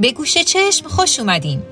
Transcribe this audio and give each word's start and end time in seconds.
به 0.00 0.12
گوش 0.12 0.38
چشم 0.38 0.88
خوش 0.88 1.20
اومدین 1.20 1.62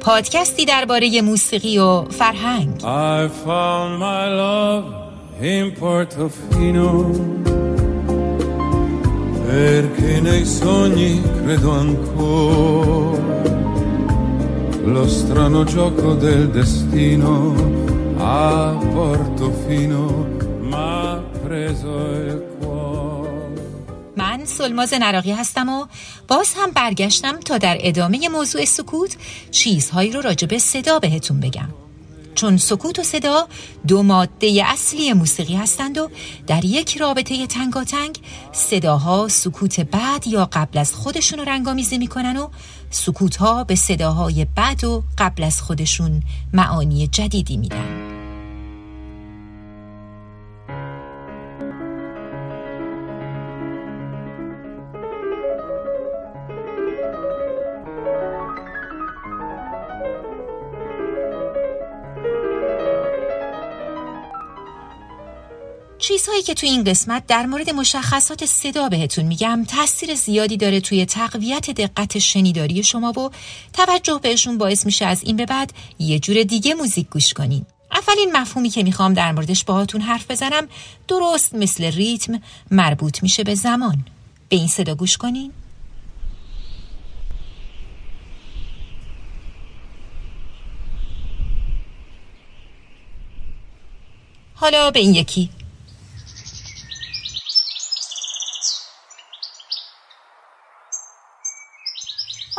پادکستی 0.00 0.64
درباره 0.64 1.22
موسیقی 1.22 1.78
و 1.78 2.04
فرهنگ 2.04 2.80
I 2.80 3.28
found 3.44 3.98
my 3.98 4.28
love 4.28 4.84
in 5.42 5.72
Portofino 5.80 6.88
perché 9.46 10.20
nei 10.20 10.44
sogni 10.44 11.22
credo 11.42 11.70
ancora 11.70 13.22
lo 14.84 15.08
strano 15.08 15.64
gioco 15.64 16.14
del 16.14 16.48
destino 16.48 17.54
a 18.18 18.76
Portofino 18.94 20.26
m'ha 20.60 21.22
preso 21.44 21.88
il 22.26 22.49
من 24.40 24.46
سلماز 24.46 24.94
نراقی 24.94 25.32
هستم 25.32 25.68
و 25.68 25.86
باز 26.28 26.54
هم 26.56 26.70
برگشتم 26.70 27.40
تا 27.40 27.58
در 27.58 27.78
ادامه 27.80 28.28
موضوع 28.28 28.64
سکوت 28.64 29.16
چیزهایی 29.50 30.12
رو 30.12 30.20
راجع 30.20 30.46
به 30.46 30.58
صدا 30.58 30.98
بهتون 30.98 31.40
بگم. 31.40 31.68
چون 32.34 32.56
سکوت 32.56 32.98
و 32.98 33.02
صدا 33.02 33.48
دو 33.86 34.02
ماده 34.02 34.62
اصلی 34.66 35.12
موسیقی 35.12 35.54
هستند 35.54 35.98
و 35.98 36.10
در 36.46 36.64
یک 36.64 36.96
رابطه 36.96 37.46
تنگاتنگ 37.46 38.18
صداها 38.52 39.28
سکوت 39.28 39.80
بعد 39.80 40.26
یا 40.26 40.48
قبل 40.52 40.78
از 40.78 40.94
خودشون 40.94 41.38
رو 41.38 41.44
رنگامیزی 41.44 41.98
می‌کنن 41.98 42.36
و 42.36 42.48
سکوتها 42.90 43.64
به 43.64 43.74
صداهای 43.74 44.46
بعد 44.56 44.84
و 44.84 45.02
قبل 45.18 45.42
از 45.42 45.62
خودشون 45.62 46.22
معانی 46.52 47.06
جدیدی 47.06 47.56
میدن. 47.56 48.09
چیزهایی 66.10 66.42
که 66.42 66.54
توی 66.54 66.68
این 66.68 66.84
قسمت 66.84 67.26
در 67.26 67.46
مورد 67.46 67.70
مشخصات 67.70 68.46
صدا 68.46 68.88
بهتون 68.88 69.24
میگم 69.24 69.64
تاثیر 69.68 70.14
زیادی 70.14 70.56
داره 70.56 70.80
توی 70.80 71.04
تقویت 71.04 71.70
دقت 71.70 72.18
شنیداری 72.18 72.82
شما 72.82 73.10
و 73.10 73.30
توجه 73.72 74.20
بهشون 74.22 74.58
باعث 74.58 74.86
میشه 74.86 75.06
از 75.06 75.22
این 75.24 75.36
به 75.36 75.46
بعد 75.46 75.72
یه 75.98 76.18
جور 76.18 76.42
دیگه 76.42 76.74
موزیک 76.74 77.08
گوش 77.10 77.34
کنین. 77.34 77.66
اولین 77.92 78.36
مفهومی 78.36 78.70
که 78.70 78.82
می‌خوام 78.82 79.14
در 79.14 79.32
موردش 79.32 79.64
باهاتون 79.64 80.00
حرف 80.00 80.30
بزنم 80.30 80.68
درست 81.08 81.54
مثل 81.54 81.84
ریتم 81.84 82.40
مربوط 82.70 83.22
میشه 83.22 83.44
به 83.44 83.54
زمان. 83.54 84.04
به 84.48 84.56
این 84.56 84.68
صدا 84.68 84.94
گوش 84.94 85.16
کنین. 85.16 85.52
حالا 94.54 94.90
به 94.90 95.00
این 95.00 95.14
یکی 95.14 95.50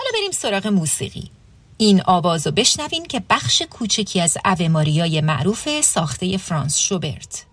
حالا 0.02 0.10
بریم 0.14 0.31
سراغ 0.42 0.68
موسیقی. 0.68 1.30
این 1.78 2.02
آواز 2.06 2.48
رو 2.48 2.54
بشنوین 2.54 3.06
که 3.06 3.22
بخش 3.30 3.62
کوچکی 3.62 4.22
از 4.22 4.38
اوه 4.46 4.68
ماریای 4.68 5.22
معروف 5.22 5.82
ساخته 5.82 6.38
فرانس 6.38 6.78
شوبرت. 6.78 7.46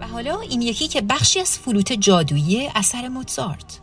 و 0.00 0.06
حالا 0.06 0.40
این 0.40 0.62
یکی 0.62 0.88
که 0.88 1.00
بخشی 1.00 1.40
از 1.40 1.58
فلوت 1.58 1.92
جادویی 1.92 2.70
اثر 2.74 3.08
موزارت. 3.08 3.80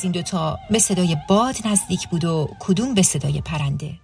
از 0.00 0.04
این 0.04 0.12
دوتا 0.12 0.58
به 0.70 0.78
صدای 0.78 1.16
باد 1.28 1.56
نزدیک 1.64 2.08
بود 2.08 2.24
و 2.24 2.48
کدوم 2.60 2.94
به 2.94 3.02
صدای 3.02 3.40
پرنده؟ 3.40 3.94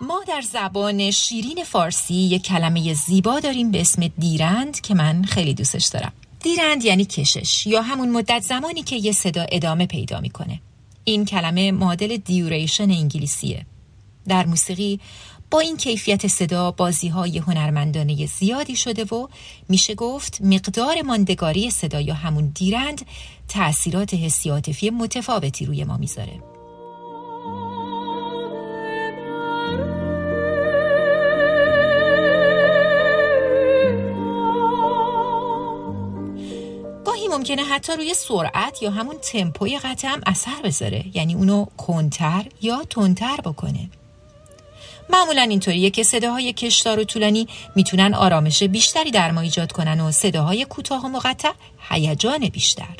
ما 0.00 0.24
در 0.28 0.40
زبان 0.40 1.10
شیرین 1.10 1.64
فارسی 1.64 2.14
یک 2.14 2.42
کلمه 2.42 2.94
زیبا 2.94 3.40
داریم 3.40 3.70
به 3.70 3.80
اسم 3.80 4.08
دیرند 4.18 4.80
که 4.80 4.94
من 4.94 5.22
خیلی 5.22 5.54
دوستش 5.54 5.86
دارم. 5.86 6.12
دیرند 6.42 6.84
یعنی 6.84 7.04
کشش 7.04 7.66
یا 7.66 7.82
همون 7.82 8.08
مدت 8.08 8.42
زمانی 8.42 8.82
که 8.82 8.96
یه 8.96 9.12
صدا 9.12 9.46
ادامه 9.52 9.86
پیدا 9.86 10.20
می‌کنه. 10.20 10.60
این 11.04 11.24
کلمه 11.24 11.72
معادل 11.72 12.16
دیوریشن 12.16 12.90
انگلیسیه. 12.90 13.66
در 14.28 14.46
موسیقی 14.46 15.00
این 15.60 15.76
کیفیت 15.76 16.26
صدا 16.26 16.70
بازی 16.70 17.08
های 17.08 17.38
هنرمندانه 17.38 18.26
زیادی 18.26 18.76
شده 18.76 19.04
و 19.04 19.28
میشه 19.68 19.94
گفت 19.94 20.38
مقدار 20.40 21.02
ماندگاری 21.02 21.70
صدا 21.70 22.00
یا 22.00 22.14
همون 22.14 22.52
دیرند 22.54 23.06
تأثیرات 23.48 24.14
حسی 24.14 24.50
عاطفی 24.50 24.90
متفاوتی 24.90 25.66
روی 25.66 25.84
ما 25.84 25.96
می‌ذاره. 25.96 26.40
ممکنه 37.34 37.64
حتی 37.64 37.96
روی 37.96 38.14
سرعت 38.14 38.82
یا 38.82 38.90
همون 38.90 39.16
تمپوی 39.18 39.78
قطعه 39.78 40.10
هم 40.10 40.20
اثر 40.26 40.62
بذاره 40.64 41.04
یعنی 41.14 41.34
اونو 41.34 41.64
کنتر 41.76 42.44
یا 42.62 42.82
تندتر 42.90 43.36
بکنه. 43.44 43.90
معمولا 45.10 45.42
اینطوریه 45.42 45.90
که 45.90 46.02
صداهای 46.02 46.52
کشدار 46.52 46.98
و 46.98 47.04
طولانی 47.04 47.48
می‌تونن 47.74 48.14
آرامش 48.14 48.62
بیشتری 48.62 49.10
در 49.10 49.30
ما 49.30 49.40
ایجاد 49.40 49.72
کنن 49.72 50.00
و 50.00 50.12
صداهای 50.12 50.64
کوتاه 50.64 51.04
و 51.04 51.08
مقطع 51.08 51.52
هیجان 51.90 52.48
بیشتر. 52.48 52.96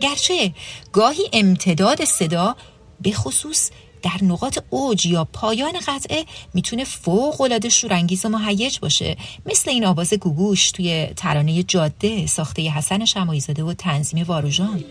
گرچه 0.00 0.52
گاهی 0.92 1.28
امتداد 1.32 2.04
صدا 2.04 2.56
به 3.00 3.12
خصوص 3.12 3.70
در 4.02 4.24
نقاط 4.24 4.58
اوج 4.70 5.06
یا 5.06 5.24
پایان 5.32 5.72
قطعه 5.86 6.24
می‌تونه 6.54 6.84
فوق 6.84 7.40
العاده 7.40 7.68
شورانگیز 7.68 8.24
و 8.24 8.28
مهیج 8.28 8.78
باشه 8.78 9.16
مثل 9.46 9.70
این 9.70 9.84
آواز 9.84 10.14
گوگوش 10.14 10.70
توی 10.70 11.06
ترانه 11.06 11.62
جاده 11.62 12.26
ساخته 12.26 12.62
حسن 12.62 13.04
شمایزاده 13.04 13.62
و 13.62 13.74
تنظیم 13.74 14.24
واروژان. 14.24 14.84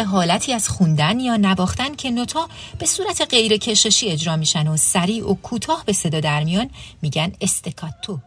به 0.00 0.06
حالتی 0.06 0.52
از 0.52 0.68
خوندن 0.68 1.20
یا 1.20 1.36
نواختن 1.36 1.94
که 1.94 2.10
نوتا 2.10 2.48
به 2.78 2.86
صورت 2.86 3.26
غیر 3.30 3.56
کششی 3.56 4.10
اجرا 4.10 4.36
میشن 4.36 4.68
و 4.68 4.76
سریع 4.76 5.30
و 5.30 5.34
کوتاه 5.34 5.82
به 5.86 5.92
صدا 5.92 6.20
در 6.20 6.44
میان 6.44 6.70
میگن 7.02 7.32
استکاتو. 7.40 8.18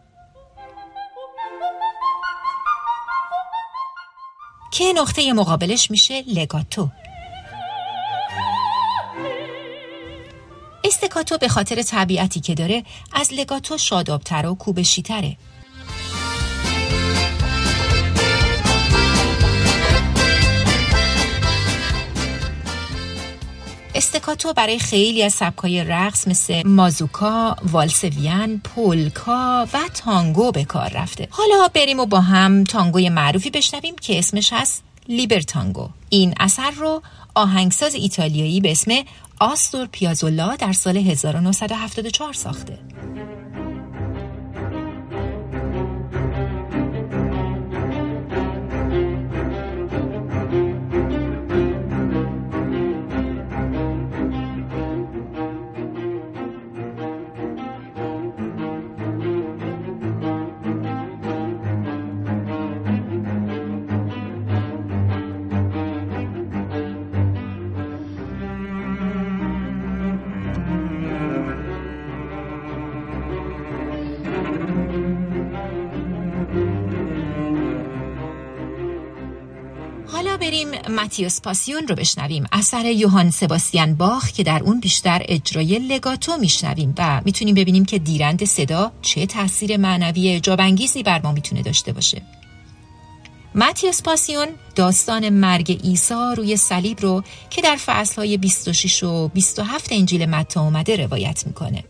که 4.72 4.84
نقطه 4.96 5.32
مقابلش 5.32 5.90
میشه 5.90 6.22
لگاتو. 6.26 6.88
استکاتو 10.84 11.38
به 11.38 11.48
خاطر 11.48 11.82
طبیعتی 11.82 12.40
که 12.40 12.54
داره 12.54 12.84
از 13.12 13.32
لگاتو 13.32 13.78
شادابتر 13.78 14.46
و 14.46 14.54
کوبشیتره. 14.54 15.36
استکاتو 24.14 24.52
برای 24.52 24.78
خیلی 24.78 25.22
از 25.22 25.32
سبکای 25.32 25.84
رقص 25.84 26.28
مثل 26.28 26.62
مازوکا، 26.66 27.56
والسویان، 27.72 28.60
پولکا 28.64 29.68
و 29.72 29.78
تانگو 29.94 30.52
به 30.52 30.64
کار 30.64 30.88
رفته. 30.88 31.28
حالا 31.30 31.68
بریم 31.74 32.00
و 32.00 32.06
با 32.06 32.20
هم 32.20 32.64
تانگوی 32.64 33.08
معروفی 33.08 33.50
بشنویم 33.50 33.96
که 33.96 34.18
اسمش 34.18 34.52
هست 34.52 34.82
لیبرتانگو. 35.08 35.88
این 36.08 36.34
اثر 36.40 36.70
رو 36.70 37.02
آهنگساز 37.34 37.94
ایتالیایی 37.94 38.60
به 38.60 38.70
اسم 38.70 38.92
آستور 39.40 39.88
پیازولا 39.92 40.56
در 40.56 40.72
سال 40.72 40.96
1974 40.96 42.32
ساخته 42.32 42.78
بریم 80.36 80.68
ماتیوس 80.90 81.40
پاسیون 81.40 81.88
رو 81.88 81.94
بشنویم. 81.94 82.46
اثر 82.52 82.84
یوهان 82.84 83.30
سباستیان 83.30 83.94
باخ 83.94 84.30
که 84.30 84.42
در 84.42 84.62
اون 84.62 84.80
بیشتر 84.80 85.22
اجرای 85.24 85.78
لگاتو 85.78 86.36
میشنویم 86.36 86.94
و 86.98 87.20
می‌تونیم 87.24 87.54
ببینیم 87.54 87.84
که 87.84 87.98
دیرند 87.98 88.44
صدا 88.44 88.92
چه 89.02 89.26
تاثیر 89.26 89.76
معنوی 89.76 90.40
جابانگیزی 90.40 91.02
بر 91.02 91.20
ما 91.22 91.32
می‌تونه 91.32 91.62
داشته 91.62 91.92
باشه. 91.92 92.22
ماتیوس 93.54 94.02
پاسیون 94.02 94.48
داستان 94.74 95.28
مرگ 95.28 95.72
عیسی 95.84 96.34
روی 96.36 96.56
صلیب 96.56 97.00
رو 97.00 97.22
که 97.50 97.62
در 97.62 97.76
فصلهای 97.76 98.36
26 98.36 99.02
و 99.02 99.28
27 99.28 99.92
انجیل 99.92 100.26
متی 100.26 100.60
اومده 100.60 100.96
روایت 100.96 101.46
می‌کنه. 101.46 101.84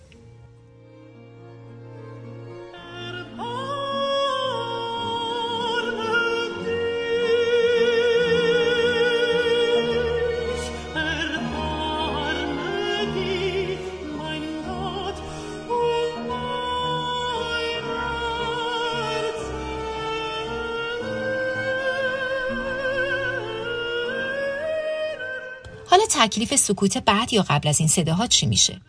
حالا 25.94 26.06
تکلیف 26.10 26.56
سکوت 26.56 26.98
بعد 26.98 27.32
یا 27.32 27.42
قبل 27.42 27.68
از 27.68 27.80
این 27.80 27.88
صداها 27.88 28.26
چی 28.26 28.46
میشه؟ 28.46 28.80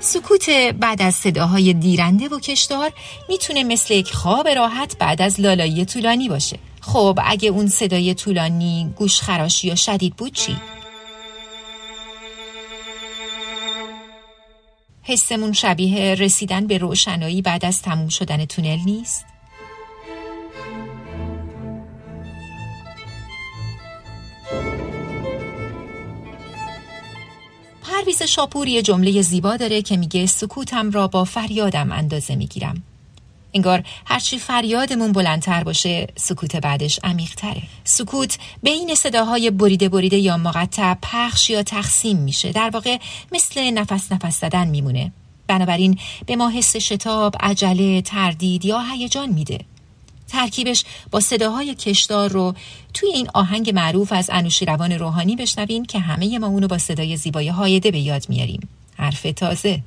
سکوت 0.00 0.50
بعد 0.50 1.02
از 1.02 1.14
صداهای 1.14 1.72
دیرنده 1.72 2.28
و 2.28 2.40
کشدار 2.40 2.92
می‌تونه 3.28 3.64
مثل 3.64 3.94
یک 3.94 4.12
خواب 4.12 4.48
راحت 4.48 4.98
بعد 4.98 5.22
از 5.22 5.40
لالایی 5.40 5.84
طولانی 5.84 6.28
باشه 6.28 6.58
خب 6.80 7.18
اگه 7.24 7.48
اون 7.48 7.68
صدای 7.68 8.14
طولانی 8.14 8.94
گوش 8.96 9.20
خراشی 9.20 9.68
یا 9.68 9.74
شدید 9.74 10.16
بود 10.16 10.32
چی؟ 10.32 10.56
حسمون 15.02 15.52
شبیه 15.52 16.14
رسیدن 16.14 16.66
به 16.66 16.78
روشنایی 16.78 17.42
بعد 17.42 17.64
از 17.64 17.82
تموم 17.82 18.08
شدن 18.08 18.44
تونل 18.44 18.78
نیست؟ 18.84 19.31
پرویز 28.12 28.30
شاپور 28.30 28.68
یه 28.68 28.82
جمله 28.82 29.22
زیبا 29.22 29.56
داره 29.56 29.82
که 29.82 29.96
میگه 29.96 30.26
سکوتم 30.26 30.90
را 30.90 31.08
با 31.08 31.24
فریادم 31.24 31.92
اندازه 31.92 32.36
می‌گیرم. 32.36 32.82
انگار 33.54 33.84
هرچی 34.04 34.38
فریادمون 34.38 35.12
بلندتر 35.12 35.64
باشه 35.64 36.06
سکوت 36.16 36.56
بعدش 36.56 37.00
عمیقتره. 37.04 37.62
سکوت 37.84 38.38
بین 38.62 38.94
صداهای 38.94 39.50
بریده 39.50 39.88
بریده 39.88 40.16
یا 40.16 40.36
مقطع 40.36 40.94
پخش 41.02 41.50
یا 41.50 41.62
تقسیم 41.62 42.18
میشه. 42.18 42.52
در 42.52 42.70
واقع 42.70 42.98
مثل 43.32 43.70
نفس 43.70 44.12
نفس 44.12 44.40
زدن 44.40 44.68
میمونه. 44.68 45.12
بنابراین 45.46 45.98
به 46.26 46.36
ما 46.36 46.50
حس 46.50 46.76
شتاب 46.76 47.36
عجله 47.40 48.02
تردید 48.02 48.64
یا 48.64 48.80
هیجان 48.80 49.28
میده. 49.28 49.58
ترکیبش 50.28 50.84
با 51.10 51.20
صداهای 51.20 51.74
کشدار 51.74 52.30
رو 52.30 52.54
توی 52.94 53.08
این 53.08 53.28
آهنگ 53.34 53.70
معروف 53.74 54.12
از 54.12 54.30
انوشیروان 54.32 54.92
روحانی 54.92 55.36
بشنوین 55.36 55.84
که 55.84 55.98
همه 55.98 56.38
ما 56.38 56.46
اونو 56.46 56.68
با 56.68 56.78
صدای 56.78 57.16
زیبای 57.16 57.48
هایده 57.48 57.90
به 57.90 57.98
یاد 57.98 58.26
میاریم. 58.28 58.68
حرف 58.96 59.26
تازه. 59.36 59.82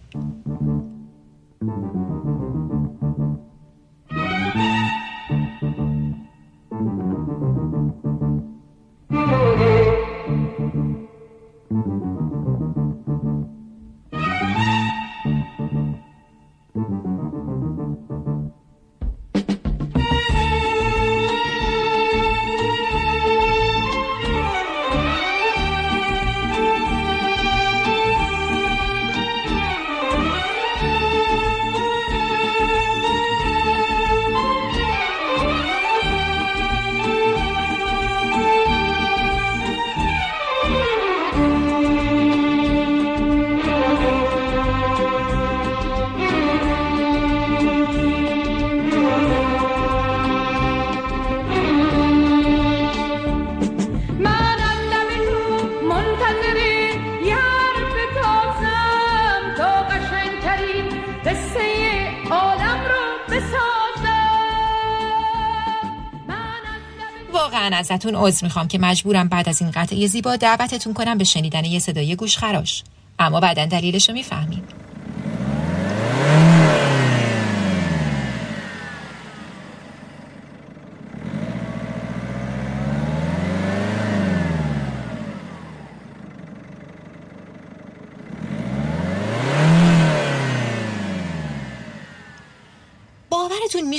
واقعا 67.56 67.78
ازتون 67.78 68.16
عذر 68.16 68.46
می‌خوام 68.46 68.68
که 68.68 68.80
مجبورم 68.80 69.28
بعد 69.28 69.50
از 69.50 69.62
این 69.62 69.72
قطعه 69.72 70.08
زیبا 70.08 70.36
دعوتتون 70.36 70.94
کنم 70.94 71.18
به 71.18 71.24
شنیدن 71.24 71.66
یه 71.66 71.80
صدای 71.80 72.16
گوش 72.16 72.38
خراش 72.38 72.84
اما 73.20 73.40
بعدا 73.40 73.66
دلیلش 73.66 74.10
رو 74.10 74.16
می‌فهمیم. 74.16 74.64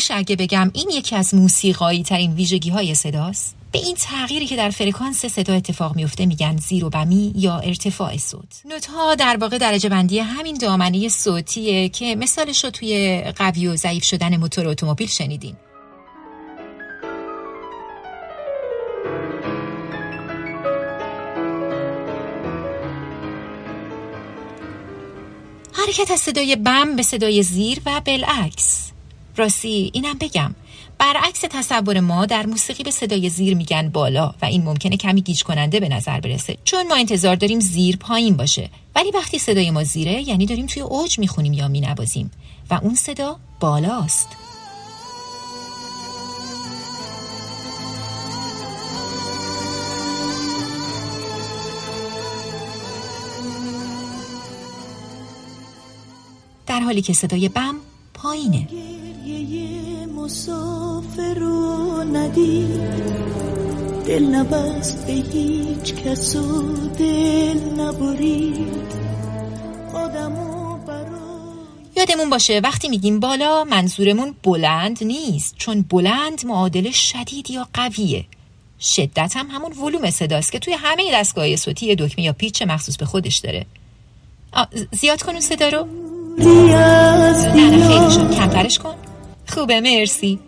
میشه 0.07 0.19
اگه 0.19 0.37
بگم 0.37 0.71
این 0.75 0.91
یکی 0.91 1.17
از 1.17 1.35
موسیقایی 1.35 2.03
ترین 2.03 2.33
ویژگی 2.35 2.71
های 2.71 2.95
صداست؟ 2.95 3.57
به 3.73 3.79
این 3.79 3.97
تغییری 3.97 4.47
که 4.47 4.57
در 4.57 4.71
فرکانس 4.71 5.27
صدا 5.27 5.55
اتفاق 5.55 5.97
میفته 5.97 6.27
میگن 6.27 6.57
زیر 6.57 6.85
و 6.85 6.91
بمی 6.91 7.33
یا 7.37 7.59
ارتفاع 7.59 8.17
صوت. 8.17 8.63
نوت 8.65 8.87
ها 8.87 9.15
در 9.15 9.37
واقع 9.37 9.59
درجه 9.59 9.89
بندی 9.89 10.19
همین 10.19 10.59
دامنه 10.59 11.09
صوتیه 11.09 11.89
که 11.89 12.17
مثالش 12.17 12.65
رو 12.65 12.71
توی 12.71 13.21
قوی 13.37 13.67
و 13.67 13.77
ضعیف 13.77 14.05
شدن 14.05 14.37
موتور 14.37 14.69
اتومبیل 14.69 15.09
شنیدین. 15.09 15.57
حرکت 25.73 26.11
از 26.11 26.21
صدای 26.21 26.57
بم 26.57 26.97
به 26.97 27.03
صدای 27.03 27.43
زیر 27.43 27.81
و 27.87 28.01
بالعکس. 28.01 28.96
راستی 29.37 29.91
اینم 29.95 30.19
بگم. 30.19 30.55
برعکس 30.99 31.41
تصور 31.51 32.01
ما 32.01 32.27
در 32.27 32.47
موسیقی 32.47 32.83
به 32.83 32.91
صدای 32.91 33.29
زیر 33.29 33.55
میگن 33.55 33.89
بالا 33.89 34.35
و 34.43 34.45
این 34.45 34.63
ممکنه 34.63 34.97
کمی 34.97 35.23
گیج 35.23 35.43
کننده 35.43 35.81
به 35.81 35.89
نظر 35.89 36.21
برسه. 36.21 36.57
چون 36.65 36.89
ما 36.89 36.95
انتظار 36.95 37.37
داریم 37.37 37.61
زیر 37.61 37.97
پایین 37.97 38.37
باشه. 38.37 38.71
ولی 38.95 39.11
وقتی 39.11 39.39
صدای 39.39 39.71
ما 39.71 39.85
زیره 39.85 40.29
یعنی 40.29 40.47
داریم 40.47 40.67
توی 40.67 40.83
اوج 40.83 41.19
می‌خونیم 41.19 41.53
یا 41.53 41.69
مینوازیم. 41.69 42.31
و 42.71 42.81
اون 42.83 42.95
صدا 42.95 43.37
بالاست. 43.61 44.29
در 56.67 56.81
حالی 56.81 57.03
که 57.03 57.13
صدای 57.13 57.49
بم 57.49 57.75
پایینه. 58.15 58.96
مسافر 60.17 61.43
و 61.43 62.05
ندید 62.05 62.81
دل 64.07 64.23
نبست 64.25 65.07
به 65.07 65.13
هیچ 65.13 65.95
کس 65.95 66.37
و 66.37 66.77
دل 66.99 67.59
نبرید 67.81 68.93
آدمو 69.95 70.57
یادمون 71.97 72.31
باشه 72.31 72.61
وقتی 72.65 72.89
میگیم 72.89 73.21
بالا 73.21 73.65
منظورمون 73.65 74.35
بلند 74.43 75.05
نیست 75.05 75.55
چون 75.57 75.83
بلند 75.83 76.47
معادل 76.47 76.91
شدید 76.91 77.51
یا 77.51 77.69
قویه. 77.75 78.25
شدت 78.81 79.33
هم 79.37 79.47
همون 79.51 79.73
ولوم 79.73 80.11
صداست 80.11 80.53
که 80.53 80.59
توی 80.59 80.75
همه 80.75 81.13
دستگاه 81.13 81.57
صوتی 81.57 81.87
یه 81.87 81.95
دکمه 81.95 82.25
یا 82.25 82.33
پیچ 82.33 82.63
مخصوص 82.63 82.97
به 82.97 83.05
خودش 83.05 83.37
داره. 83.39 83.67
زیاد 84.93 85.23
کن 85.23 85.33
اون 85.33 85.41
صدا 85.41 85.69
رو. 85.69 85.87
نه 86.39 87.55
نه 87.55 87.89
خیلی 87.89 88.11
شد. 88.11 88.35
کمترش 88.35 88.79
کن. 88.79 88.95
خوبه 89.49 89.81
مرسی. 89.81 90.39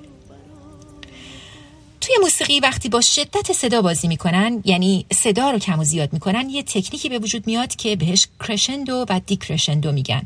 توی 2.00 2.14
موسیقی 2.22 2.60
وقتی 2.60 2.88
با 2.88 3.00
شدت 3.00 3.52
صدا 3.52 3.82
بازی 3.82 4.08
می‌کنن 4.08 4.62
یعنی 4.64 5.06
صدا 5.12 5.50
رو 5.50 5.58
کم 5.58 5.80
و 5.80 5.84
زیاد 5.84 6.12
می‌کنن 6.12 6.50
یه 6.50 6.62
تکنیکی 6.62 7.08
به 7.08 7.18
وجود 7.18 7.46
میاد 7.46 7.76
که 7.76 7.96
بهش 7.96 8.26
کرشندو 8.40 9.06
و 9.08 9.20
دیکرشندو 9.26 9.92
میگن. 9.92 10.22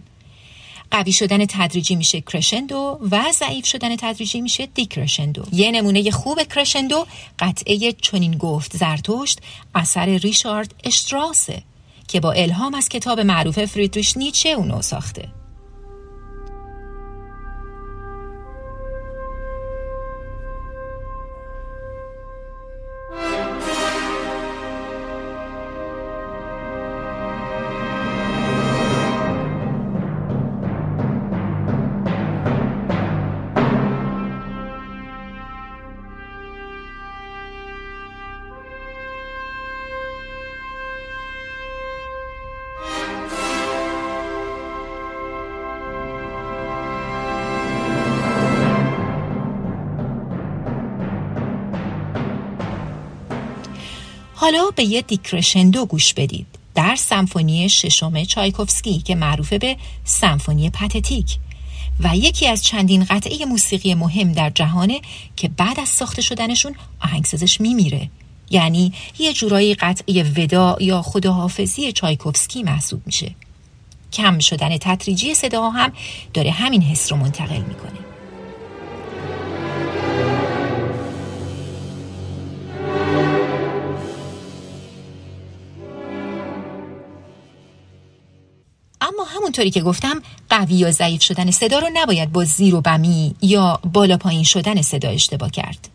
قوی 0.91 1.13
شدن 1.13 1.47
تدریجی 1.47 1.97
میشه 1.97 2.21
کرشندو 2.21 2.99
و 3.11 3.25
ضعیف 3.33 3.67
شدن 3.67 3.97
تدریجی 3.97 4.41
میشه 4.41 4.67
دیکرشندو 4.67 5.45
یه 5.53 5.71
نمونه 5.71 6.11
خوب 6.11 6.43
کرشندو 6.43 7.07
قطعه 7.39 7.93
چنین 7.93 8.37
گفت 8.37 8.77
زرتشت 8.77 9.39
اثر 9.75 10.07
ریشارد 10.07 10.75
اشتراسه 10.85 11.63
که 12.09 12.21
با 12.21 12.33
الهام 12.33 12.75
از 12.75 12.89
کتاب 12.89 13.21
معروف 13.21 13.65
فریدریش 13.65 14.17
نیچه 14.17 14.49
اونو 14.49 14.83
ساخته. 14.83 15.29
حالا 54.43 54.71
به 54.77 54.85
یه 54.85 55.03
دیکرشندو 55.03 55.87
گوش 55.87 56.15
بدید. 56.15 56.47
در 56.75 56.97
سمفونی 56.97 57.69
ششم 57.69 58.25
چایکوفسکی 58.25 58.99
که 58.99 59.15
معروفه 59.15 59.59
به 59.59 59.77
سمفونی 60.05 60.71
پتتیک. 60.71 61.39
و 62.01 62.17
یکی 62.17 62.47
از 62.47 62.65
چندین 62.65 63.05
قطعه 63.05 63.45
موسیقی 63.45 63.95
مهم 63.95 64.33
در 64.33 64.51
جهانه 64.51 65.01
که 65.37 65.49
بعد 65.49 65.81
از 65.81 65.89
ساخته 65.89 66.23
شدنشون 66.23 66.75
آهنگسازش 67.01 67.61
میمیره. 67.61 68.11
یعنی 68.51 68.93
یه 69.19 69.33
جورایی 69.33 69.75
قطعه 69.75 70.23
ودا 70.23 70.77
یا 70.81 71.03
خداحافظی 71.03 71.93
چایکوفسکی 71.93 72.63
محسوب 72.63 73.03
میشه. 73.07 73.35
کم 74.13 74.39
شدن 74.39 74.79
تدریجی 74.79 75.35
صداها 75.35 75.71
هم 75.71 75.93
داره 76.35 76.51
همین 76.51 76.83
حس 76.83 77.13
رو 77.13 77.19
منتقل 77.19 77.61
می‌کنه. 77.61 78.12
همونطوری 89.53 89.71
که 89.71 89.81
گفتم 89.81 90.23
قوی 90.51 90.75
یا 90.75 90.91
ضعیف 90.91 91.23
شدن 91.23 91.51
صدا 91.51 91.79
رو 91.79 91.89
نباید 91.95 92.33
با 92.33 92.45
زیر 92.45 92.75
و 92.75 92.81
بمی 92.81 93.35
یا 93.43 93.81
بالا 93.93 94.17
پایین 94.17 94.45
شدن 94.45 94.83
صدا 94.83 95.09
اشتباه 95.09 95.51
کرد. 95.51 95.89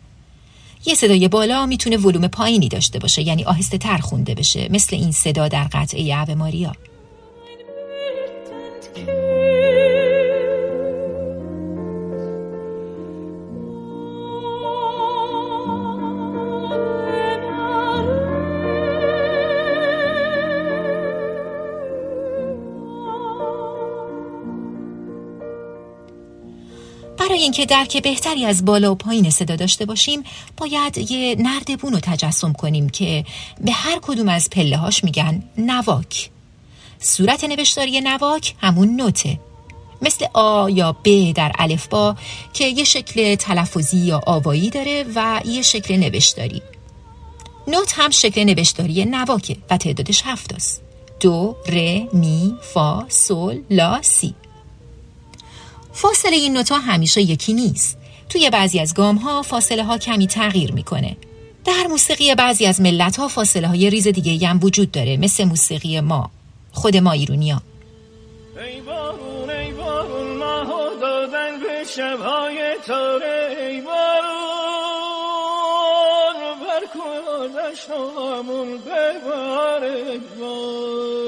یه 0.86 0.94
صدای 0.94 1.28
بالا 1.28 1.66
می‌تونه 1.66 1.96
ولوم 1.96 2.28
پایینی 2.28 2.68
داشته 2.68 2.98
باشه 2.98 3.22
یعنی 3.22 3.44
آهسته 3.44 3.78
تر 3.78 3.98
خونده 3.98 4.34
بشه 4.34 4.68
مثل 4.70 4.96
این 4.96 5.12
صدا 5.12 5.48
در 5.48 5.64
قطعه 5.72 6.18
اوه 6.20 6.34
ماریا 6.34 6.72
اینکه 27.48 27.66
درک 27.66 28.02
بهتری 28.02 28.44
از 28.44 28.64
بالا 28.64 28.92
و 28.92 28.94
پایین 28.94 29.30
صدا 29.30 29.56
داشته 29.56 29.84
باشیم 29.84 30.22
باید 30.56 31.10
یه 31.10 31.36
نردبون 31.38 31.92
رو 31.92 31.98
تجسم 32.02 32.52
کنیم 32.52 32.88
که 32.88 33.24
به 33.60 33.72
هر 33.72 33.98
کدوم 34.02 34.28
از 34.28 34.50
پله 34.50 34.76
هاش 34.76 35.04
میگن 35.04 35.42
نواک. 35.58 36.30
صورت 37.00 37.44
نوشتاری 37.44 38.00
نواک 38.00 38.54
همون 38.60 38.96
نوته. 38.96 39.40
مثل 40.02 40.26
آ 40.34 40.68
یا 40.68 40.92
ب 40.92 41.32
در 41.32 41.52
الفبا 41.58 42.16
که 42.52 42.64
یه 42.64 42.84
شکل 42.84 43.34
تلفظی 43.34 43.98
یا 43.98 44.20
آوایی 44.26 44.70
داره 44.70 45.04
و 45.14 45.40
یه 45.44 45.62
شکل 45.62 45.96
نوشتاری. 45.96 46.62
نوت 47.68 47.92
هم 47.96 48.10
شکل 48.10 48.44
نوشتاری 48.44 49.04
نواکه 49.04 49.56
و 49.70 49.76
تعدادش 49.76 50.22
هفت 50.24 50.52
است 50.52 50.82
دو، 51.20 51.56
ر، 51.68 52.00
می، 52.12 52.54
فا، 52.74 53.04
سول، 53.08 53.62
لا، 53.70 53.98
سی. 54.02 54.34
فاصله 56.00 56.36
این 56.36 56.56
نوتا 56.56 56.78
همیشه 56.78 57.22
یکی 57.22 57.52
نیست. 57.52 57.98
توی 58.28 58.50
بعضی 58.50 58.80
از 58.80 58.94
گام 58.94 59.16
ها 59.16 59.42
فاصله 59.42 59.84
ها 59.84 59.98
کمی 59.98 60.26
تغییر 60.26 60.72
می‌کنه. 60.72 61.16
در 61.64 61.86
موسیقی 61.88 62.34
بعضی 62.34 62.66
از 62.66 62.80
ملت 62.80 63.16
ها 63.16 63.28
فاصله 63.28 63.68
های 63.68 63.90
ریز 63.90 64.08
دیگه 64.08 64.48
هم 64.48 64.60
وجود 64.62 64.90
داره 64.90 65.16
مثل 65.16 65.44
موسیقی 65.44 66.00
ما. 66.00 66.30
خود 66.72 66.96
ما 66.96 67.12
ایرونیا 67.12 67.62
ای 68.66 68.80
بارون 68.80 69.50
ای 69.50 69.72
بارون 69.72 70.36
ماهو 70.36 71.00
دادن 71.00 71.60
به 71.60 71.84
شبهای 71.96 72.74
تاره. 72.86 73.56
ای 73.60 73.80
بارون 73.80 74.38
بر 76.60 76.84
کنش 76.94 77.86
همون 77.90 78.78
ببار 78.78 79.84
ای 79.84 80.18
بارون 80.40 81.27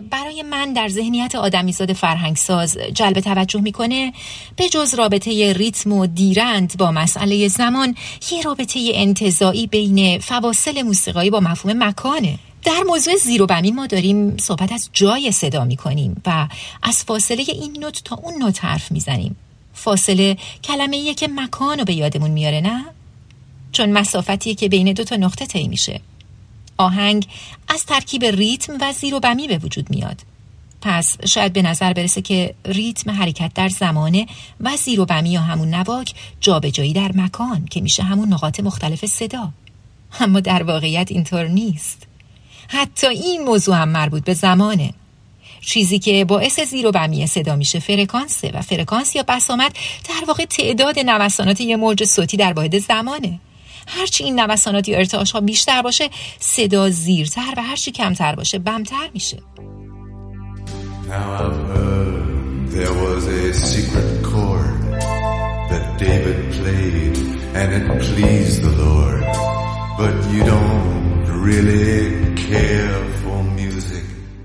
برای 0.00 0.42
من 0.42 0.72
در 0.72 0.88
ذهنیت 0.88 1.34
آدمیزاد 1.34 1.92
فرهنگساز 1.92 2.78
جلب 2.94 3.20
توجه 3.20 3.60
می‌کنه 3.60 4.12
به 4.56 4.68
جز 4.68 4.94
رابطه 4.94 5.52
ریتم 5.52 5.92
و 5.92 6.06
دیرند 6.06 6.76
با 6.78 6.90
مسئله 6.90 7.48
زمان 7.48 7.94
یه 8.30 8.42
رابطه 8.42 8.90
انتظایی 8.94 9.66
بین 9.66 10.18
فواصل 10.18 10.82
موسیقایی 10.82 11.30
با 11.30 11.40
مفهوم 11.40 11.84
مکانه. 11.84 12.38
در 12.64 12.82
موضوع 12.86 13.16
زیر 13.16 13.42
و 13.42 13.46
بمی 13.46 13.70
ما 13.70 13.86
داریم 13.86 14.36
صحبت 14.36 14.72
از 14.72 14.90
جای 14.92 15.32
صدا 15.32 15.64
می‌کنیم 15.64 16.22
و 16.26 16.48
از 16.82 17.04
فاصله 17.04 17.44
این 17.48 17.76
نوت 17.80 18.04
تا 18.04 18.16
اون 18.16 18.42
نوت 18.42 18.64
حرف 18.64 18.92
می‌زنیم. 18.92 19.36
فاصله 19.74 20.36
کلمه 20.64 21.14
که 21.14 21.28
مکان 21.28 21.78
رو 21.78 21.84
به 21.84 21.94
یادمون 21.94 22.30
میاره 22.30 22.60
نه؟ 22.60 22.84
چون 23.72 23.92
مسافتیه 23.92 24.54
که 24.54 24.68
بین 24.68 24.92
دو 24.92 25.04
تا 25.04 25.16
نقطه 25.16 25.46
طی 25.46 25.68
میشه. 25.68 26.00
آهنگ 26.78 27.26
از 27.68 27.86
ترکیب 27.86 28.24
ریتم 28.24 28.78
و 28.80 28.92
زیر 28.92 29.14
و 29.14 29.20
بمی 29.20 29.48
به 29.48 29.58
وجود 29.58 29.90
میاد. 29.90 30.22
پس 30.82 31.16
شاید 31.26 31.52
به 31.52 31.62
نظر 31.62 31.92
برسه 31.92 32.22
که 32.22 32.54
ریتم 32.64 33.10
حرکت 33.10 33.50
در 33.54 33.68
زمانه 33.68 34.26
و 34.60 34.76
زیر 34.76 35.00
و 35.00 35.04
بمی 35.04 35.30
یا 35.30 35.40
همون 35.40 35.74
نواک 35.74 36.14
جابجایی 36.40 36.92
در 36.92 37.12
مکان 37.14 37.64
که 37.64 37.80
میشه 37.80 38.02
همون 38.02 38.32
نقاط 38.32 38.60
مختلف 38.60 39.06
صدا. 39.06 39.52
اما 40.20 40.40
در 40.40 40.62
واقعیت 40.62 41.12
اینطور 41.12 41.48
نیست. 41.48 42.06
حتی 42.68 43.06
این 43.06 43.42
موضوع 43.42 43.76
هم 43.76 43.88
مربوط 43.88 44.24
به 44.24 44.34
زمانه. 44.34 44.94
چیزی 45.60 45.98
که 45.98 46.24
باعث 46.24 46.60
زیر 46.60 46.86
و 46.86 46.92
بمی 46.92 47.26
صدا 47.26 47.56
میشه 47.56 47.78
فرکانسه 47.78 48.50
و 48.54 48.62
فرکانس 48.62 49.16
یا 49.16 49.22
بسامد 49.28 49.76
در 50.08 50.24
واقع 50.28 50.44
تعداد 50.44 50.98
نوسانات 50.98 51.60
یه 51.60 51.76
موج 51.76 52.04
صوتی 52.04 52.36
در 52.36 52.52
واحد 52.52 52.78
زمانه. 52.78 53.40
هرچی 53.88 54.24
این 54.24 54.40
نوسانات 54.40 54.88
یا 54.88 54.98
ارتعاش 54.98 55.32
ها 55.32 55.40
بیشتر 55.40 55.82
باشه 55.82 56.10
صدا 56.38 56.90
زیرتر 56.90 57.54
و 57.56 57.62
هرچی 57.62 57.90
کمتر 57.90 58.34
باشه 58.34 58.58
بمتر 58.58 59.10
میشه 59.14 59.38
there 62.78 62.94
was 63.06 63.26
a 63.26 63.54
secret 63.54 64.10
chord 64.30 64.78
that 65.70 65.84
David 65.98 66.38
played 66.58 67.16
and 67.58 67.68
it 67.78 67.86
pleased 68.08 68.62
the 68.62 68.74
Lord. 68.84 69.22
But 70.00 70.16
you 70.34 70.42
don't 70.44 71.24
really 71.48 72.34
care 72.48 72.98
for 73.20 73.42
music, 73.60 74.04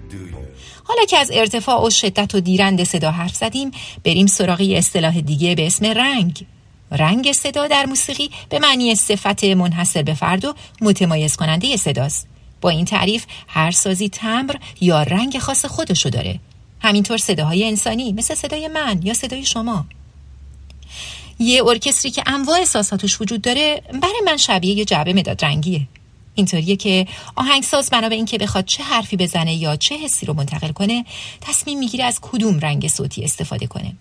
do 0.09 0.17
you? 0.17 0.37
حالا 0.83 1.05
که 1.05 1.17
از 1.17 1.31
ارتفاع 1.33 1.85
و 1.85 1.89
شدت 1.89 2.35
و 2.35 2.39
دیرند 2.39 2.83
صدا 2.83 3.11
حرف 3.11 3.35
زدیم 3.35 3.71
بریم 4.03 4.25
سراغ 4.25 4.61
یه 4.61 4.77
اصطلاح 4.77 5.21
دیگه 5.21 5.55
به 5.55 5.67
اسم 5.67 5.85
رنگ 5.85 6.45
رنگ 6.93 7.31
صدا 7.31 7.67
در 7.67 7.85
موسیقی 7.85 8.31
به 8.49 8.59
معنی 8.59 8.95
صفت 8.95 9.43
منحصر 9.43 10.03
به 10.03 10.13
فرد 10.13 10.45
و 10.45 10.53
متمایز 10.81 11.35
کننده 11.35 11.77
صداست. 11.77 12.27
با 12.61 12.69
این 12.69 12.85
تعریف 12.85 13.25
هر 13.47 13.71
سازی 13.71 14.09
تمبر 14.09 14.55
یا 14.81 15.03
رنگ 15.03 15.39
خاص 15.39 15.65
خودشو 15.65 16.09
داره. 16.09 16.39
همینطور 16.81 17.17
صداهای 17.17 17.67
انسانی 17.67 18.13
مثل 18.13 18.35
صدای 18.35 18.67
من 18.67 18.99
یا 19.03 19.13
صدای 19.13 19.45
شما. 19.45 19.85
یه 21.39 21.65
ارکستری 21.65 22.11
که 22.11 22.23
انواع 22.25 22.59
احساساتش 22.59 23.21
وجود 23.21 23.41
داره 23.41 23.81
برای 24.01 24.21
من 24.25 24.37
شبیه 24.37 24.73
یه 24.73 24.85
جعبه 24.85 25.13
مداد 25.13 25.45
رنگیه. 25.45 25.87
اینطوریه 26.35 26.75
که 26.75 27.07
آهنگساز 27.35 27.89
بنا 27.89 28.09
به 28.09 28.15
اینکه 28.15 28.37
بخواد 28.37 28.65
چه 28.65 28.83
حرفی 28.83 29.17
بزنه 29.17 29.53
یا 29.53 29.75
چه 29.75 29.97
حسی 29.97 30.25
رو 30.25 30.33
منتقل 30.33 30.71
کنه 30.71 31.05
تصمیم 31.41 31.79
می‌گیره 31.79 32.03
از 32.03 32.19
کدوم 32.21 32.59
رنگ 32.59 32.87
صوتی 32.87 33.23
استفاده 33.23 33.67
کنه. 33.67 33.93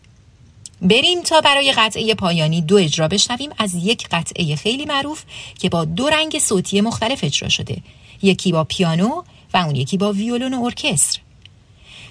بریم 0.82 1.22
تا 1.22 1.40
برای 1.40 1.72
قطعه 1.72 2.14
پایانی 2.14 2.60
دو 2.60 2.76
اجرا 2.76 3.08
بشنویم 3.08 3.50
از 3.58 3.74
یک 3.74 4.08
قطعه 4.10 4.56
خیلی 4.56 4.84
معروف 4.84 5.22
که 5.58 5.68
با 5.68 5.84
دو 5.84 6.08
رنگ 6.08 6.38
صوتی 6.38 6.80
مختلف 6.80 7.24
اجرا 7.24 7.48
شده. 7.48 7.76
یکی 8.22 8.52
با 8.52 8.64
پیانو 8.64 9.22
و 9.54 9.56
اون 9.56 9.76
یکی 9.76 9.96
با 9.96 10.12
ویولون 10.12 10.54
و 10.54 10.64
ارکستر. 10.64 11.20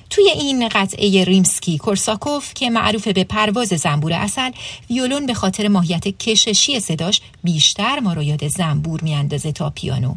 توی 0.09 0.29
این 0.29 0.69
قطعه 0.69 1.23
ریمسکی 1.23 1.77
کورساکوف 1.77 2.53
که 2.53 2.69
معروف 2.69 3.07
به 3.07 3.23
پرواز 3.23 3.67
زنبور 3.67 4.13
اصل 4.13 4.51
ویولون 4.89 5.25
به 5.25 5.33
خاطر 5.33 5.67
ماهیت 5.67 6.07
کششی 6.07 6.79
صداش 6.79 7.21
بیشتر 7.43 7.99
ما 7.99 8.13
رو 8.13 8.23
یاد 8.23 8.47
زنبور 8.47 9.01
میاندازه 9.01 9.51
تا 9.51 9.69
پیانو. 9.69 10.15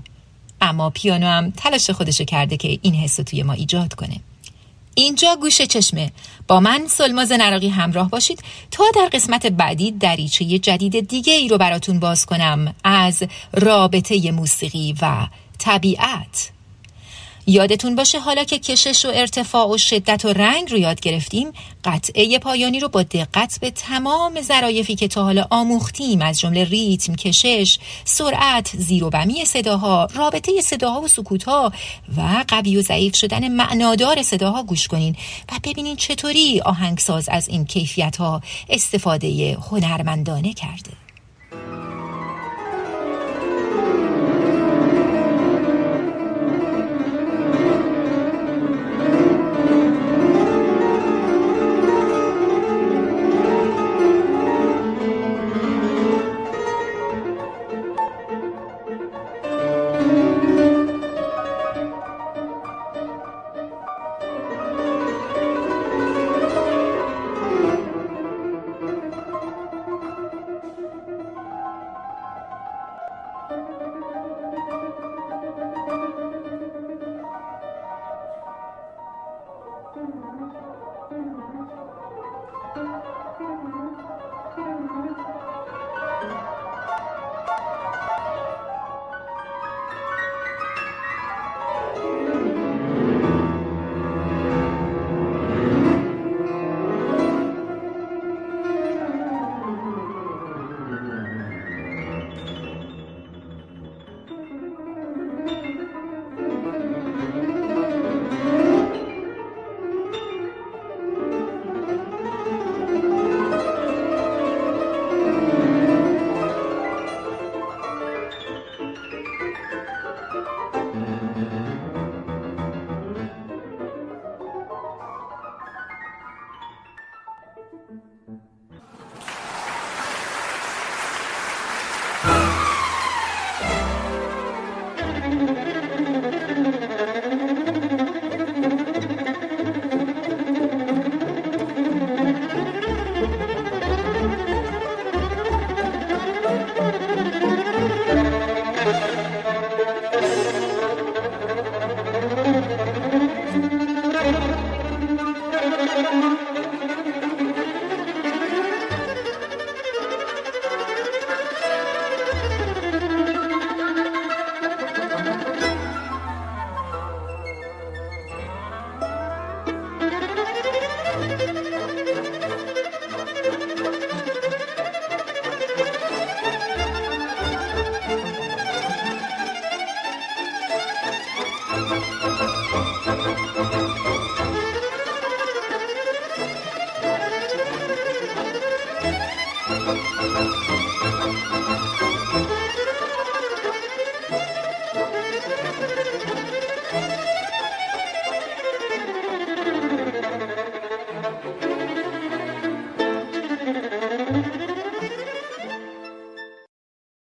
اما 0.61 0.91
پیانو 0.91 1.27
هم 1.27 1.51
تلاش 1.51 1.91
خودشو 1.91 2.25
کرده 2.25 2.57
که 2.57 2.79
این 2.83 2.95
حس 2.95 3.17
توی 3.17 3.43
ما 3.43 3.53
ایجاد 3.53 3.95
کنه. 3.95 4.21
اینجا 4.95 5.37
گوش 5.37 5.63
چشمه. 5.63 6.13
با 6.49 6.61
من 6.61 6.87
سلماز 6.89 7.33
نراقی 7.33 7.69
همراه 7.69 8.11
باشید 8.11 8.43
تا 8.71 8.85
در 8.95 9.09
قسمت 9.13 9.47
بعدی 9.47 9.93
دریچه 9.93 10.59
جدید 10.59 11.09
دیگه 11.09 11.33
ای 11.33 11.49
رو 11.49 11.59
براتون 11.59 12.01
باز 12.01 12.27
کنم 12.27 12.75
از 12.85 13.23
رابطه 13.53 14.33
موسیقی 14.33 14.95
و 15.03 15.27
طبیعت. 15.59 16.54
یادتون 17.47 17.97
باشه 17.97 18.21
حالا 18.21 18.45
که 18.45 18.59
کشش 18.59 19.05
و 19.05 19.11
ارتفاع 19.15 19.69
و 19.69 19.79
شدت 19.79 20.25
و 20.25 20.29
رنگ 20.29 20.73
رو 20.73 20.79
یاد 20.79 21.01
گرفتیم 21.01 21.53
قطعه 21.85 22.39
پایانی 22.39 22.81
رو 22.81 22.89
با 22.89 23.03
دقت 23.03 23.59
به 23.61 23.71
تمام 23.71 24.41
ظرایفی 24.41 24.95
که 24.95 25.09
تا 25.09 25.25
حالا 25.25 25.47
آموختیم 25.51 26.23
از 26.23 26.41
جمله 26.41 26.65
ریتم، 26.65 27.15
کشش، 27.15 27.79
سرعت، 28.05 28.71
زیر 28.77 29.05
و 29.05 29.11
بمی 29.11 29.45
صداها، 29.45 30.09
رابطه 30.15 30.61
صداها 30.61 31.01
و 31.01 31.09
سکوتها 31.09 31.73
و 32.17 32.45
قوی 32.49 32.77
و 32.77 32.83
ضعیف 32.83 33.17
شدن 33.17 33.49
معنادار 33.49 34.23
صداها 34.23 34.63
گوش 34.63 34.89
کنین 34.89 35.17
و 35.53 35.55
ببینین 35.65 35.97
چطوری 35.97 36.61
آهنگساز 36.61 37.29
از 37.29 37.49
این 37.49 37.65
کیفیت 37.65 38.17
ها 38.17 38.43
استفاده 38.69 39.59
هنرمندانه 39.71 40.53
کرده. 40.53 41.04